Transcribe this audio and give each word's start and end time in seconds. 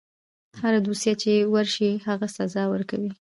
هره 0.61 0.79
دوسیه 0.87 1.13
چې 1.21 1.31
ورشي 1.53 1.89
هغه 2.07 2.27
سزا 2.37 2.63
ورکوي. 2.69 3.11